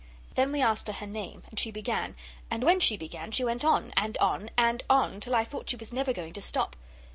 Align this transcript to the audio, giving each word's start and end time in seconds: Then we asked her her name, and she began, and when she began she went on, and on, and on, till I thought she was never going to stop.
Then 0.33 0.51
we 0.51 0.63
asked 0.63 0.87
her 0.87 0.93
her 0.93 1.05
name, 1.05 1.43
and 1.51 1.59
she 1.59 1.69
began, 1.69 2.15
and 2.49 2.63
when 2.63 2.79
she 2.79 2.97
began 2.97 3.29
she 3.29 3.43
went 3.43 3.63
on, 3.63 3.93
and 3.95 4.17
on, 4.17 4.49
and 4.57 4.81
on, 4.89 5.19
till 5.19 5.35
I 5.35 5.43
thought 5.45 5.69
she 5.69 5.77
was 5.77 5.93
never 5.93 6.11
going 6.11 6.33
to 6.33 6.41
stop. 6.41 6.75